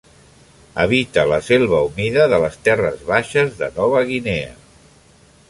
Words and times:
Habita 0.85 1.25
la 1.31 1.37
selva 1.47 1.81
humida 1.89 2.25
de 2.33 2.41
les 2.45 2.57
terres 2.69 3.05
baixes 3.11 3.53
de 3.61 3.71
Nova 3.77 4.03
Guinea. 4.11 4.59